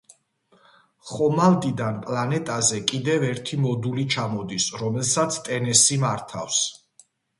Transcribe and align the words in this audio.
ხომალდიდან 1.09 1.99
პლანეტაზე 2.07 2.79
კიდევ 2.93 3.27
ერთი 3.27 3.59
მოდული 3.67 4.07
ჩამოდის, 4.15 4.67
რომელსაც 4.85 5.39
ტენესი 5.51 5.99
მართავს. 6.07 6.65